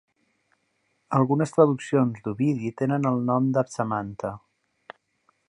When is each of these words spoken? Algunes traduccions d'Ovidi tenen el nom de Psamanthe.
Algunes 1.17 1.53
traduccions 1.57 2.25
d'Ovidi 2.29 2.73
tenen 2.83 3.07
el 3.11 3.23
nom 3.29 3.53
de 3.59 3.67
Psamanthe. 3.69 4.35